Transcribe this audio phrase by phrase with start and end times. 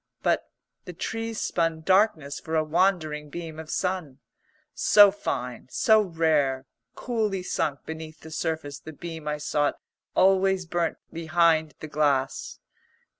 [0.23, 0.49] But
[0.85, 4.17] the trees spun darkness for a wandering beam of sun.
[4.73, 9.75] So fine, so rare, coolly sunk beneath the surface the beam I sought
[10.15, 12.57] always burnt behind the glass.